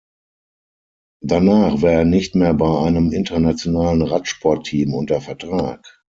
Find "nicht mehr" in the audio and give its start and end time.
2.05-2.55